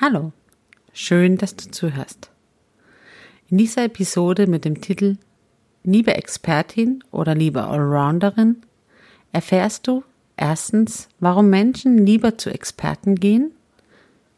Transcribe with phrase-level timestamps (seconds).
[0.00, 0.32] Hallo,
[0.92, 2.30] schön, dass du zuhörst.
[3.50, 5.16] In dieser Episode mit dem Titel
[5.82, 8.62] Liebe Expertin oder liebe Allrounderin
[9.32, 10.04] erfährst du
[10.36, 13.50] erstens, warum Menschen lieber zu Experten gehen,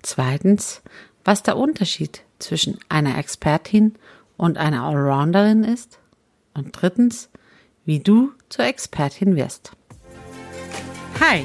[0.01, 0.81] zweitens,
[1.27, 3.97] was der Unterschied zwischen einer Expertin
[4.39, 5.99] und einer Allrounderin ist
[6.55, 7.29] und drittens,
[7.85, 9.73] wie du zur Expertin wirst.
[11.21, 11.45] Hi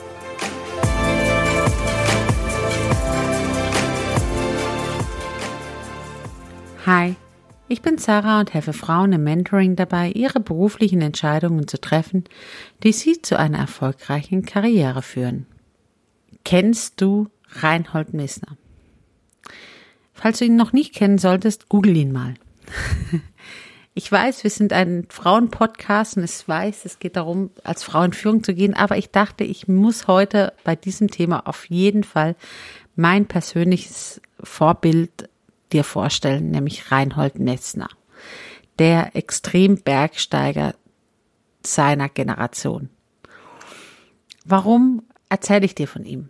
[6.87, 7.15] Hi,
[7.67, 12.23] ich bin Sarah und helfe Frauen im Mentoring dabei, ihre beruflichen Entscheidungen zu treffen,
[12.81, 15.45] die sie zu einer erfolgreichen Karriere führen.
[16.43, 18.57] Kennst du Reinhold Messner?
[20.11, 22.33] Falls du ihn noch nicht kennen solltest, google ihn mal.
[23.93, 28.13] Ich weiß, wir sind ein Frauenpodcast und ich weiß, es geht darum, als Frau in
[28.13, 32.37] Führung zu gehen, aber ich dachte, ich muss heute bei diesem Thema auf jeden Fall
[32.95, 35.29] mein persönliches Vorbild
[35.73, 37.89] dir vorstellen, nämlich Reinhold Messner,
[38.79, 40.75] der Extrembergsteiger
[41.65, 42.89] seiner Generation.
[44.45, 46.29] Warum erzähle ich dir von ihm?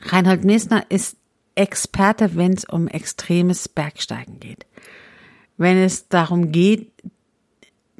[0.00, 1.16] Reinhold Messner ist
[1.54, 4.64] Experte, wenn es um extremes Bergsteigen geht.
[5.56, 6.92] Wenn es darum geht,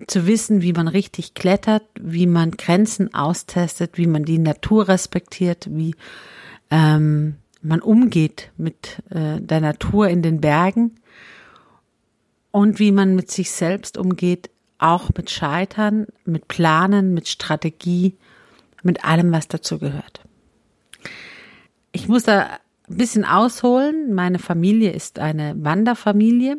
[0.07, 5.67] zu wissen, wie man richtig klettert, wie man Grenzen austestet, wie man die Natur respektiert,
[5.71, 5.97] wie
[6.71, 7.37] ähm,
[7.69, 10.97] man umgeht mit äh, der Natur in den Bergen
[12.51, 18.17] und wie man mit sich selbst umgeht, auch mit Scheitern, mit Planen, mit Strategie,
[18.83, 20.23] mit allem, was dazu gehört.
[21.93, 24.15] Ich muss da ein bisschen ausholen.
[24.15, 26.59] Meine Familie ist eine Wanderfamilie.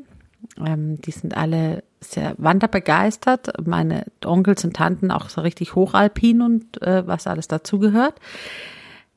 [0.63, 3.65] Ähm, die sind alle sehr wanderbegeistert.
[3.65, 8.15] Meine Onkels und Tanten auch so richtig hochalpin und äh, was alles dazu gehört.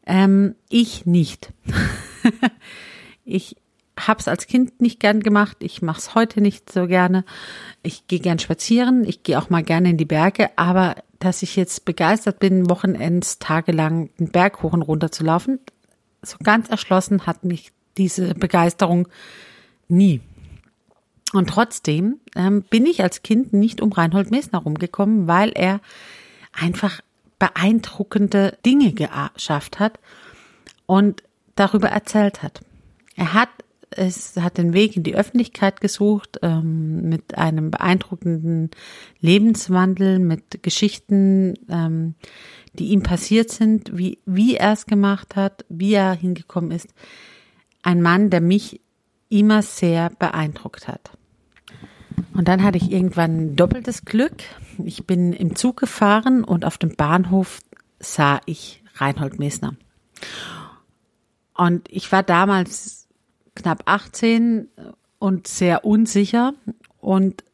[0.07, 1.53] Ähm, ich nicht.
[3.25, 3.57] ich
[3.99, 5.59] habe es als Kind nicht gern gemacht.
[5.61, 7.25] Ich mache es heute nicht so gerne.
[7.83, 9.05] Ich gehe gern spazieren.
[9.05, 10.51] Ich gehe auch mal gerne in die Berge.
[10.57, 15.61] Aber dass ich jetzt begeistert bin, Wochenends tagelang den Berg hoch und runter zu laufen,
[16.23, 19.09] so ganz erschlossen hat mich diese Begeisterung
[19.89, 20.21] nie.
[21.33, 25.81] Und trotzdem ähm, bin ich als Kind nicht um Reinhold Messner rumgekommen, weil er
[26.53, 27.01] einfach
[27.43, 29.99] beeindruckende Dinge geschafft hat
[30.87, 31.25] und
[31.57, 32.61] darüber erzählt hat.
[33.17, 33.49] Er hat
[33.91, 38.71] es hat den Weg in die Öffentlichkeit gesucht ähm, mit einem beeindruckenden
[39.21, 42.15] Lebenswandel, mit Geschichten, ähm,
[42.73, 46.95] die ihm passiert sind, wie, wie er es gemacht hat, wie er hingekommen ist.
[47.83, 48.81] Ein Mann, der mich
[49.29, 51.11] immer sehr beeindruckt hat.
[52.35, 54.35] Und dann hatte ich irgendwann doppeltes Glück.
[54.85, 57.61] Ich bin im Zug gefahren und auf dem Bahnhof
[57.99, 59.75] sah ich Reinhold Messner.
[61.55, 63.09] Und ich war damals
[63.55, 64.69] knapp 18
[65.19, 66.55] und sehr unsicher
[66.99, 67.45] und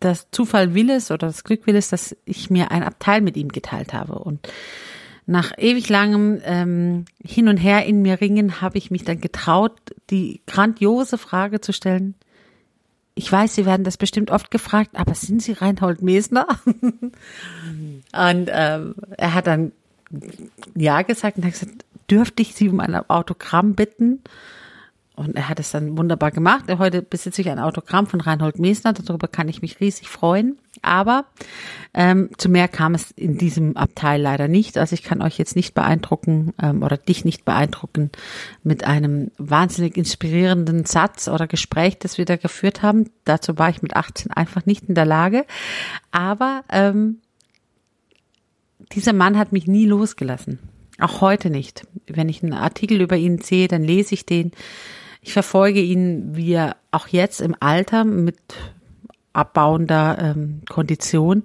[0.00, 3.36] das Zufall will es oder das Glück will es, dass ich mir ein Abteil mit
[3.36, 4.18] ihm geteilt habe.
[4.18, 4.48] Und
[5.26, 9.78] nach ewig langem ähm, Hin und Her in mir ringen habe ich mich dann getraut,
[10.08, 12.14] die grandiose Frage zu stellen,
[13.20, 16.46] ich weiß, Sie werden das bestimmt oft gefragt, aber sind Sie Reinhold Mesner?
[16.64, 17.12] und
[18.12, 19.72] ähm, er hat dann
[20.74, 24.22] ja gesagt und hat gesagt, dürfte ich Sie um ein Autogramm bitten?
[25.20, 26.64] Und er hat es dann wunderbar gemacht.
[26.78, 28.94] Heute besitze ich ein Autogramm von Reinhold Mesner.
[28.94, 30.56] Darüber kann ich mich riesig freuen.
[30.80, 31.26] Aber
[31.92, 34.78] ähm, zu mehr kam es in diesem Abteil leider nicht.
[34.78, 38.10] Also ich kann euch jetzt nicht beeindrucken ähm, oder dich nicht beeindrucken
[38.62, 43.10] mit einem wahnsinnig inspirierenden Satz oder Gespräch, das wir da geführt haben.
[43.26, 45.44] Dazu war ich mit 18 einfach nicht in der Lage.
[46.12, 47.18] Aber ähm,
[48.92, 50.60] dieser Mann hat mich nie losgelassen.
[50.98, 51.86] Auch heute nicht.
[52.06, 54.52] Wenn ich einen Artikel über ihn sehe, dann lese ich den
[55.22, 58.38] ich verfolge ihn, wie er auch jetzt im Alter mit
[59.32, 61.44] abbauender ähm, Kondition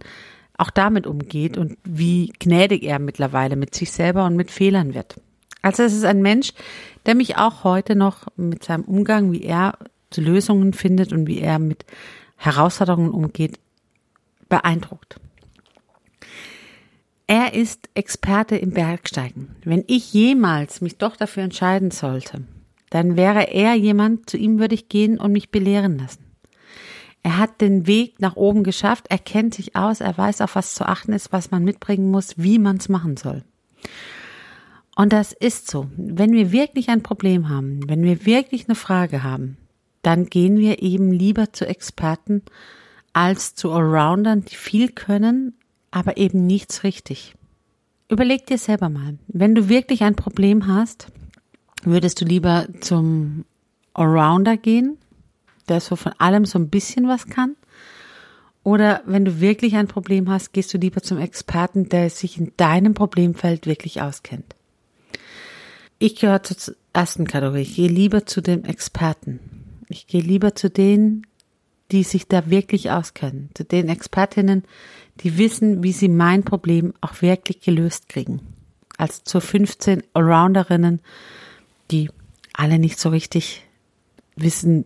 [0.58, 5.20] auch damit umgeht und wie gnädig er mittlerweile mit sich selber und mit Fehlern wird.
[5.62, 6.54] Also es ist ein Mensch,
[7.06, 9.78] der mich auch heute noch mit seinem Umgang, wie er
[10.16, 11.86] Lösungen findet und wie er mit
[12.38, 13.60] Herausforderungen umgeht,
[14.48, 15.20] beeindruckt.
[17.28, 19.56] Er ist Experte im Bergsteigen.
[19.66, 22.44] Wenn ich jemals mich doch dafür entscheiden sollte,
[22.96, 26.24] dann wäre er jemand, zu ihm würde ich gehen und mich belehren lassen.
[27.24, 30.76] Er hat den Weg nach oben geschafft, er kennt sich aus, er weiß, auf was
[30.76, 33.44] zu achten ist, was man mitbringen muss, wie man es machen soll.
[34.96, 35.88] Und das ist so.
[35.98, 39.58] Wenn wir wirklich ein Problem haben, wenn wir wirklich eine Frage haben,
[40.02, 42.44] dann gehen wir eben lieber zu Experten
[43.12, 45.56] als zu Allroundern, die viel können,
[45.92, 47.36] aber eben nichts richtig.
[48.08, 51.12] Überleg dir selber mal, wenn du wirklich ein Problem hast,
[51.86, 53.46] würdest du lieber zum
[53.94, 54.98] Allrounder gehen,
[55.68, 57.56] der so von allem so ein bisschen was kann?
[58.64, 62.52] Oder wenn du wirklich ein Problem hast, gehst du lieber zum Experten, der sich in
[62.58, 64.56] deinem Problemfeld wirklich auskennt?
[66.00, 67.62] Ich gehöre zur ersten Kategorie.
[67.62, 69.40] Ich gehe lieber zu dem Experten.
[69.88, 71.28] Ich gehe lieber zu denen,
[71.92, 74.64] die sich da wirklich auskennen, zu den Expertinnen,
[75.22, 78.42] die wissen, wie sie mein Problem auch wirklich gelöst kriegen,
[78.98, 81.02] als zu 15 Allrounderinnen,
[81.92, 82.10] die
[82.54, 83.64] alle nicht so richtig
[84.36, 84.86] wissen,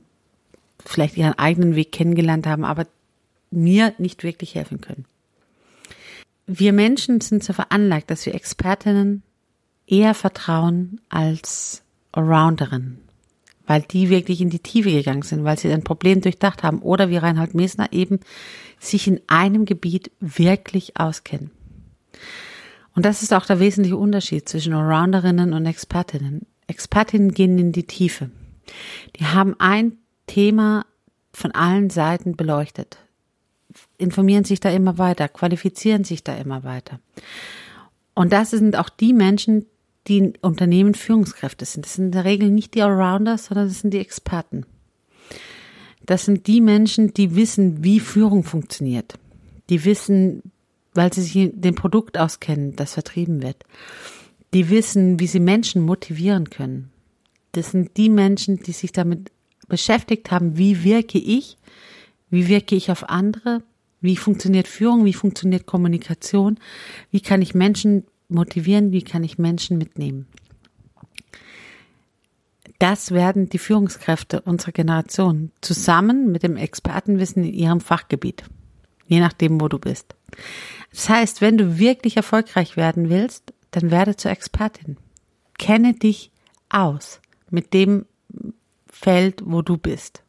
[0.86, 2.88] vielleicht ihren eigenen Weg kennengelernt haben, aber
[3.51, 5.06] mir nicht wirklich helfen können.
[6.46, 9.24] Wir Menschen sind so veranlagt, dass wir Expertinnen
[9.86, 13.10] eher vertrauen als Allrounderinnen
[13.69, 17.12] weil die wirklich in die Tiefe gegangen sind, weil sie ein Problem durchdacht haben oder
[17.12, 18.19] wie Reinhard Mesner eben
[18.80, 21.51] sich in einem Gebiet wirklich auskennen.
[22.96, 26.48] Und das ist auch der wesentliche Unterschied zwischen Allrounderinnen und Expertinnen.
[26.69, 28.30] Expertinnen gehen in die Tiefe.
[29.18, 30.86] Die haben ein Thema
[31.33, 32.98] von allen Seiten beleuchtet,
[33.98, 37.00] informieren sich da immer weiter, qualifizieren sich da immer weiter.
[38.13, 39.66] Und das sind auch die Menschen,
[40.07, 41.86] die in Unternehmen Führungskräfte sind.
[41.86, 44.65] Das sind in der Regel nicht die Allrounders, sondern das sind die Experten.
[46.06, 49.19] Das sind die Menschen, die wissen, wie Führung funktioniert.
[49.69, 50.51] Die wissen,
[50.94, 53.63] weil sie sich dem Produkt auskennen, das vertrieben wird.
[54.54, 56.92] Die wissen, wie sie Menschen motivieren können.
[57.51, 59.31] Das sind die Menschen, die sich damit
[59.68, 61.57] beschäftigt haben, wie wirke ich,
[62.30, 63.63] wie wirke ich auf andere,
[64.01, 66.60] wie funktioniert Führung, wie funktioniert Kommunikation,
[67.12, 70.28] wie kann ich Menschen motivieren, wie kann ich Menschen mitnehmen.
[72.80, 78.44] Das werden die Führungskräfte unserer Generation zusammen mit dem Expertenwissen in ihrem Fachgebiet,
[79.07, 80.16] je nachdem, wo du bist.
[80.92, 84.98] Das heißt, wenn du wirklich erfolgreich werden willst, dann werde zur Expertin.
[85.57, 86.31] Kenne dich
[86.69, 87.19] aus
[87.50, 88.06] mit dem
[88.88, 90.24] Feld, wo du bist.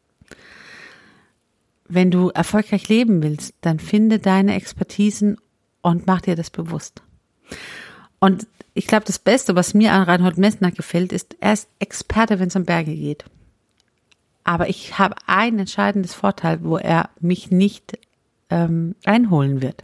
[1.87, 5.37] Wenn du erfolgreich leben willst, dann finde deine Expertisen
[5.81, 7.01] und mach dir das bewusst.
[8.19, 12.39] Und ich glaube, das Beste, was mir an Reinhold Messner gefällt, ist, er ist Experte,
[12.39, 13.25] wenn es um Berge geht.
[14.43, 17.99] Aber ich habe ein entscheidendes Vorteil, wo er mich nicht
[18.49, 19.83] ähm, einholen wird.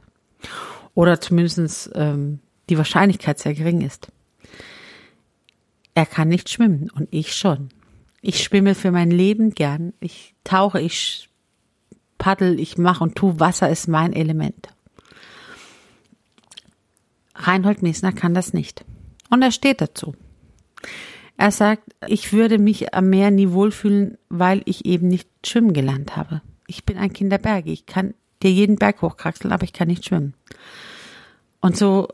[0.93, 4.07] Oder zumindest ähm, die Wahrscheinlichkeit sehr gering ist.
[5.93, 7.69] Er kann nicht schwimmen und ich schon.
[8.21, 9.93] Ich schwimme für mein Leben gern.
[9.99, 11.29] Ich tauche, ich
[12.17, 13.39] paddel, ich mache und tu.
[13.39, 14.69] Wasser ist mein Element.
[17.35, 18.83] Reinhold Mesner kann das nicht.
[19.29, 20.15] Und er steht dazu.
[21.37, 26.15] Er sagt, ich würde mich am Meer nie wohlfühlen, weil ich eben nicht schwimmen gelernt
[26.15, 26.41] habe.
[26.65, 27.71] Ich bin ein Kind der Berge.
[27.71, 30.33] Ich kann dir jeden Berg hochkraxeln, aber ich kann nicht schwimmen.
[31.59, 32.07] Und so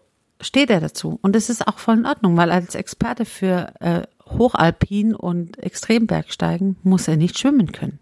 [0.44, 1.19] steht er dazu.
[1.22, 6.78] Und es ist auch voll in Ordnung, weil als Experte für äh, Hochalpin und Extrembergsteigen
[6.84, 8.00] muss er nicht schwimmen können.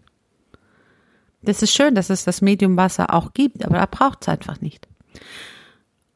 [1.42, 4.60] Das ist schön, dass es das Medium Wasser auch gibt, aber er braucht es einfach
[4.60, 4.86] nicht.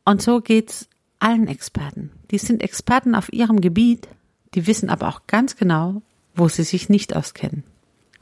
[0.04, 2.12] Und so geht's allen Experten.
[2.30, 4.08] Die sind Experten auf ihrem Gebiet,
[4.54, 6.02] die wissen aber auch ganz genau,
[6.34, 7.64] wo sie sich nicht auskennen.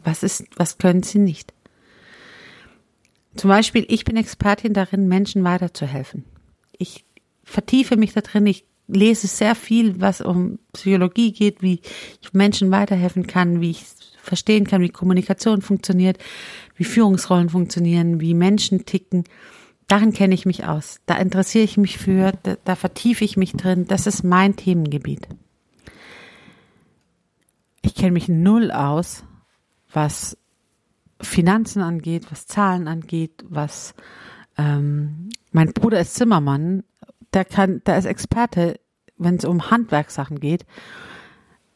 [0.02, 1.52] Was ist, was können sie nicht?
[3.36, 6.24] Zum Beispiel, ich bin Expertin darin, Menschen weiterzuhelfen.
[6.78, 7.04] Ich
[7.44, 11.80] vertiefe mich da drin, ich lese sehr viel, was um Psychologie geht, wie
[12.20, 13.84] ich Menschen weiterhelfen kann, wie ich
[14.22, 16.18] verstehen kann, wie Kommunikation funktioniert,
[16.76, 19.24] wie Führungsrollen funktionieren, wie Menschen ticken
[19.88, 21.00] darin kenne ich mich aus.
[21.06, 23.86] Da interessiere ich mich für, da, da vertiefe ich mich drin.
[23.86, 25.28] Das ist mein Themengebiet.
[27.82, 29.24] Ich kenne mich null aus,
[29.92, 30.36] was
[31.20, 33.94] Finanzen angeht, was Zahlen angeht, was
[34.56, 36.82] ähm, mein Bruder ist Zimmermann,
[37.34, 38.80] der kann, der ist Experte,
[39.16, 40.64] wenn es um Handwerkssachen geht.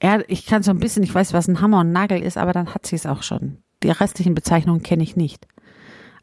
[0.00, 2.52] Er, ich kann so ein bisschen, ich weiß, was ein Hammer und Nagel ist, aber
[2.52, 3.58] dann hat sie es auch schon.
[3.82, 5.46] Die restlichen Bezeichnungen kenne ich nicht.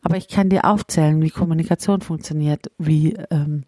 [0.01, 3.63] Aber ich kann dir aufzählen, wie Kommunikation funktioniert, wie ähm,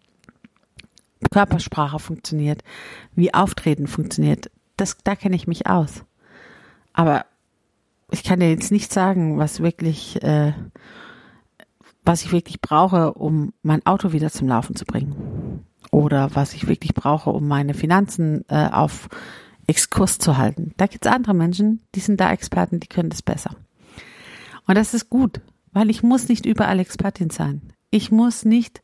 [1.30, 2.62] Körpersprache funktioniert,
[3.14, 4.50] wie Auftreten funktioniert.
[4.76, 6.04] Das, da kenne ich mich aus.
[6.92, 7.26] Aber
[8.10, 10.52] ich kann dir jetzt nicht sagen, was wirklich, äh,
[12.04, 15.16] was ich wirklich brauche, um mein Auto wieder zum Laufen zu bringen.
[15.90, 19.08] Oder was ich wirklich brauche, um meine Finanzen äh, auf
[19.66, 20.72] Exkurs zu halten.
[20.76, 23.56] Da gibt es andere Menschen, die sind da Experten, die können das besser.
[24.66, 25.40] Und das ist gut.
[25.72, 27.62] weil ich muss nicht überall Expertin sein.
[27.90, 28.82] Ich muss nicht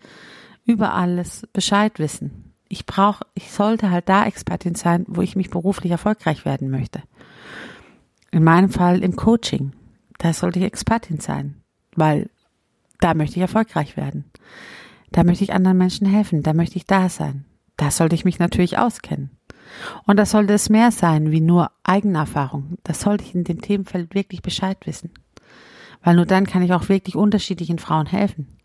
[0.65, 2.53] über alles Bescheid wissen.
[2.69, 7.03] Ich brauche, ich sollte halt da Expertin sein, wo ich mich beruflich erfolgreich werden möchte.
[8.31, 9.73] In meinem Fall im Coaching.
[10.19, 11.57] Da sollte ich Expertin sein,
[11.97, 12.31] weil
[13.01, 14.25] da möchte ich erfolgreich werden.
[15.15, 17.45] Da möchte ich anderen Menschen helfen, da möchte ich da sein.
[17.77, 19.31] Da sollte ich mich natürlich auskennen.
[20.07, 22.79] Und da sollte es mehr sein wie nur Eigenerfahrung.
[22.83, 25.13] Da sollte ich in dem Themenfeld wirklich Bescheid wissen.
[26.03, 28.59] Weil nur dann kann ich auch wirklich unterschiedlichen Frauen helfen.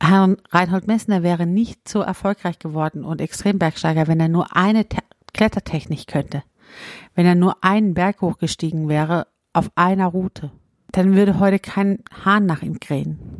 [0.00, 4.98] Herrn Reinhold Messner wäre nicht so erfolgreich geworden und Extrembergsteiger, wenn er nur eine Te
[5.34, 6.44] Klettertechnik könnte.
[7.16, 10.52] Wenn er nur einen Berg hochgestiegen wäre auf einer Route.
[10.92, 13.31] Dann würde heute kein Hahn nach ihm krähen.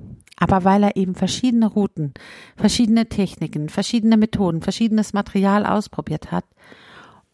[0.43, 2.15] Aber weil er eben verschiedene Routen,
[2.57, 6.45] verschiedene Techniken, verschiedene Methoden, verschiedenes Material ausprobiert hat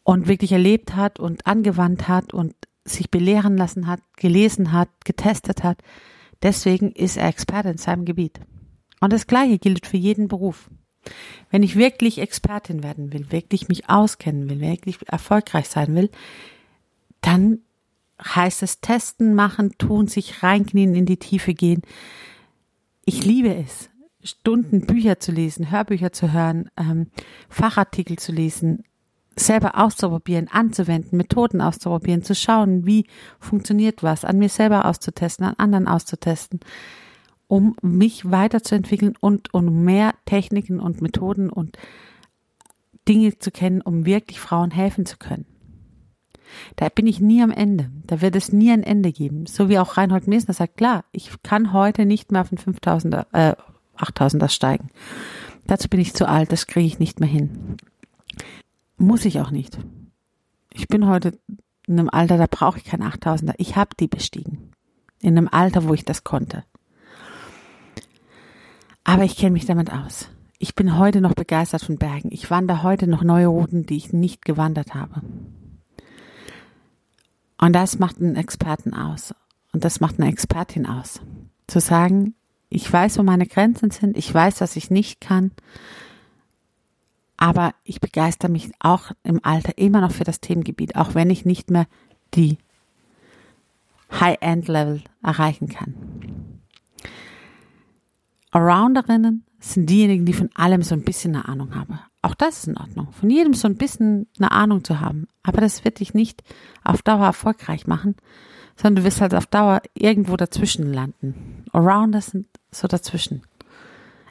[0.02, 5.64] und wirklich erlebt hat und angewandt hat und sich belehren lassen hat, gelesen hat, getestet
[5.64, 5.78] hat,
[6.42, 8.40] deswegen ist er Experte in seinem Gebiet.
[9.00, 10.68] Und das Gleiche gilt für jeden Beruf.
[11.50, 16.10] Wenn ich wirklich Expertin werden will, wirklich mich auskennen will, wirklich erfolgreich sein will,
[17.22, 17.60] dann
[18.22, 21.80] heißt es testen, machen, tun, sich reinknien, in die Tiefe gehen.
[23.08, 23.88] Ich liebe es,
[24.22, 27.06] Stunden Bücher zu lesen, Hörbücher zu hören, ähm,
[27.48, 28.84] Fachartikel zu lesen,
[29.34, 33.06] selber auszuprobieren, anzuwenden, Methoden auszuprobieren, zu schauen, wie
[33.40, 36.60] funktioniert was, an mir selber auszutesten, an anderen auszutesten
[37.46, 41.78] um mich weiterzuentwickeln und um mehr Techniken und Methoden und
[43.08, 45.46] Dinge zu kennen, um wirklich Frauen helfen zu können.
[46.76, 47.90] Da bin ich nie am Ende.
[48.06, 49.46] Da wird es nie ein Ende geben.
[49.46, 53.26] So wie auch Reinhold Mesner sagt, klar, ich kann heute nicht mehr auf den 5000er,
[53.32, 53.56] äh,
[53.96, 54.90] 8000er steigen.
[55.66, 57.76] Dazu bin ich zu alt, das kriege ich nicht mehr hin.
[58.96, 59.78] Muss ich auch nicht.
[60.72, 61.38] Ich bin heute
[61.86, 63.54] in einem Alter, da brauche ich keinen 8000er.
[63.58, 64.72] Ich habe die bestiegen.
[65.20, 66.64] In einem Alter, wo ich das konnte.
[69.04, 70.28] Aber ich kenne mich damit aus.
[70.58, 72.30] Ich bin heute noch begeistert von Bergen.
[72.32, 75.22] Ich wandere heute noch neue Routen, die ich nicht gewandert habe.
[77.60, 79.34] Und das macht einen Experten aus.
[79.72, 81.20] Und das macht eine Expertin aus.
[81.66, 82.34] Zu sagen,
[82.70, 85.52] ich weiß, wo meine Grenzen sind, ich weiß, was ich nicht kann,
[87.36, 91.44] aber ich begeister mich auch im Alter immer noch für das Themengebiet, auch wenn ich
[91.44, 91.86] nicht mehr
[92.34, 92.58] die
[94.10, 95.94] High-End-Level erreichen kann.
[98.50, 102.00] Arounderinnen sind diejenigen, die von allem so ein bisschen eine Ahnung haben.
[102.28, 103.10] Auch das ist in Ordnung.
[103.12, 105.28] Von jedem so ein bisschen eine Ahnung zu haben.
[105.42, 106.42] Aber das wird dich nicht
[106.84, 108.16] auf Dauer erfolgreich machen,
[108.76, 111.64] sondern du wirst halt auf Dauer irgendwo dazwischen landen.
[111.72, 113.40] Arounders sind so dazwischen.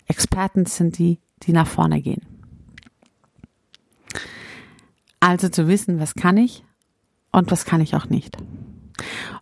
[0.06, 2.22] Experten sind die, die nach vorne gehen.
[5.20, 6.64] Also zu wissen, was kann ich
[7.32, 8.38] und was kann ich auch nicht.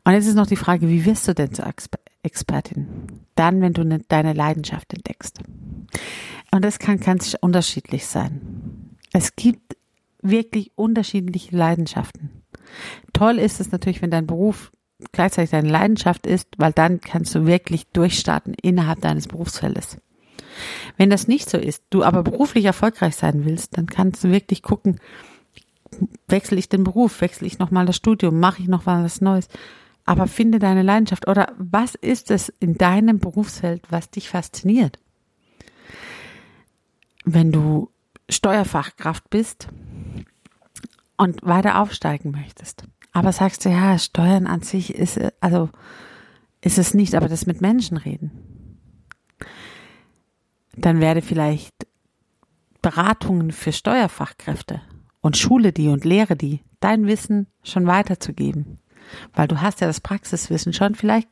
[0.06, 1.66] Und jetzt ist noch die Frage, wie wirst du denn zur
[2.24, 2.88] Expertin?
[3.36, 5.42] Dann, wenn du ne, deine Leidenschaft entdeckst.
[6.56, 8.96] Und das kann ganz unterschiedlich sein.
[9.12, 9.76] Es gibt
[10.22, 12.44] wirklich unterschiedliche Leidenschaften.
[13.12, 14.72] Toll ist es natürlich, wenn dein Beruf
[15.12, 19.98] gleichzeitig deine Leidenschaft ist, weil dann kannst du wirklich durchstarten innerhalb deines Berufsfeldes.
[20.96, 24.64] Wenn das nicht so ist, du aber beruflich erfolgreich sein willst, dann kannst du wirklich
[24.64, 25.02] gucken,
[26.30, 29.50] wechsle ich den Beruf, wechsle ich nochmal das Studium, mache ich noch was Neues.
[30.06, 35.00] Aber finde deine Leidenschaft oder was ist es in deinem Berufsfeld, was dich fasziniert?
[37.26, 37.90] Wenn du
[38.30, 39.68] Steuerfachkraft bist
[41.18, 45.70] und weiter aufsteigen möchtest, aber sagst du, ja, Steuern an sich ist, also,
[46.62, 48.80] ist es nicht, aber das mit Menschen reden.
[50.76, 51.74] Dann werde vielleicht
[52.82, 54.82] Beratungen für Steuerfachkräfte
[55.22, 58.80] und schule die und lehre die, dein Wissen schon weiterzugeben.
[59.34, 60.96] Weil du hast ja das Praxiswissen schon.
[60.96, 61.30] Vielleicht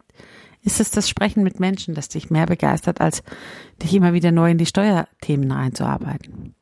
[0.64, 3.24] ist es das Sprechen mit Menschen, das dich mehr begeistert, als
[3.82, 6.56] dich immer wieder neu in die Steuerthemen einzuarbeiten.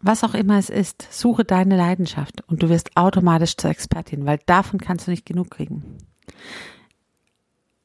[0.00, 4.38] Was auch immer es ist, suche deine Leidenschaft und du wirst automatisch zur Expertin, weil
[4.46, 5.98] davon kannst du nicht genug kriegen.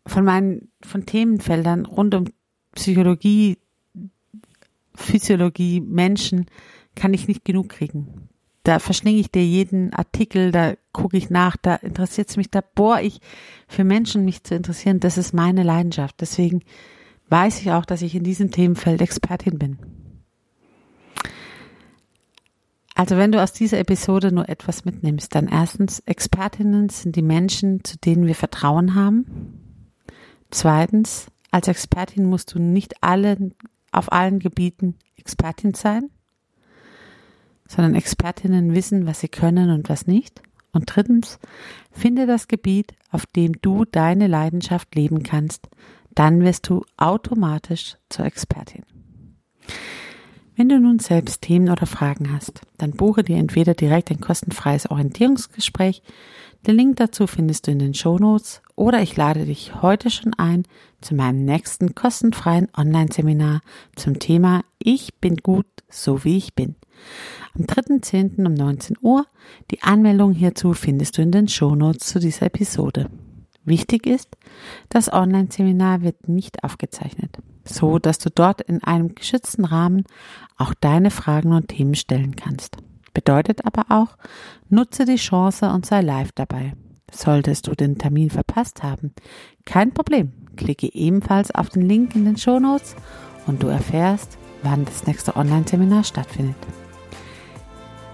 [0.05, 2.25] Von meinen, von Themenfeldern rund um
[2.75, 3.57] Psychologie,
[4.95, 6.45] Physiologie, Menschen,
[6.95, 8.29] kann ich nicht genug kriegen.
[8.63, 12.61] Da verschlinge ich dir jeden Artikel, da gucke ich nach, da interessiert es mich, da
[12.61, 13.19] bohr ich
[13.67, 15.01] für Menschen mich zu interessieren.
[15.01, 16.21] Das ist meine Leidenschaft.
[16.21, 16.63] Deswegen
[17.27, 19.77] weiß ich auch, dass ich in diesem Themenfeld Expertin bin.
[22.95, 27.83] Also wenn du aus dieser Episode nur etwas mitnimmst, dann erstens, Expertinnen sind die Menschen,
[27.83, 29.25] zu denen wir Vertrauen haben.
[30.51, 33.55] Zweitens, als Expertin musst du nicht allen,
[33.91, 36.11] auf allen Gebieten Expertin sein
[37.73, 40.41] sondern Expertinnen wissen, was sie können und was nicht.
[40.73, 41.39] Und drittens,
[41.91, 45.69] finde das Gebiet, auf dem du deine Leidenschaft leben kannst.
[46.13, 48.83] Dann wirst du automatisch zur Expertin.
[50.55, 54.89] Wenn du nun selbst Themen oder Fragen hast, dann buche dir entweder direkt ein kostenfreies
[54.91, 56.03] Orientierungsgespräch.
[56.67, 60.63] Den Link dazu findest du in den Shownotes oder ich lade dich heute schon ein
[61.01, 63.61] zu meinem nächsten kostenfreien Online-Seminar
[63.95, 66.75] zum Thema Ich bin gut, so wie ich bin.
[67.55, 68.45] Am 3.10.
[68.45, 69.25] um 19 Uhr.
[69.71, 73.09] Die Anmeldung hierzu findest du in den Shownotes zu dieser Episode.
[73.65, 74.29] Wichtig ist,
[74.89, 80.03] das Online-Seminar wird nicht aufgezeichnet, so dass du dort in einem geschützten Rahmen
[80.57, 82.77] auch deine Fragen und Themen stellen kannst.
[83.13, 84.17] Bedeutet aber auch,
[84.69, 86.73] nutze die Chance und sei live dabei.
[87.11, 89.13] Solltest du den Termin verpasst haben,
[89.65, 90.33] kein Problem.
[90.57, 92.95] Klicke ebenfalls auf den Link in den Show Notes
[93.45, 96.57] und du erfährst, wann das nächste Online-Seminar stattfindet.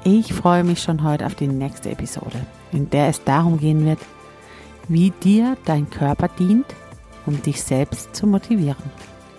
[0.05, 3.99] Ich freue mich schon heute auf die nächste Episode, in der es darum gehen wird,
[4.87, 6.65] wie dir dein Körper dient,
[7.25, 8.91] um dich selbst zu motivieren.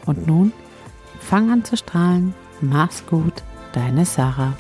[0.04, 0.52] Und nun,
[1.18, 4.52] fang an zu strahlen, mach's gut, deine Sarah.